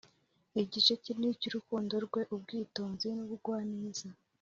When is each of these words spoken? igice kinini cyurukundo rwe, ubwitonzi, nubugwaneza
igice 0.61 0.93
kinini 1.03 1.39
cyurukundo 1.41 1.93
rwe, 2.05 2.21
ubwitonzi, 2.35 3.07
nubugwaneza 3.15 4.07